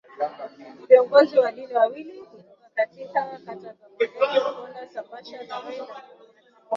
viongozi 0.87 1.39
wa 1.39 1.51
dini 1.51 1.73
wawili 1.73 2.21
kutoka 2.21 2.69
kaika 2.75 3.23
kata 3.45 3.55
za 3.55 3.75
Mwandeti 3.95 4.23
Olkokola 4.23 4.89
Sambasha 4.93 5.31
Laroi 5.43 5.47
na 5.77 5.77
Lemanyata 5.77 6.03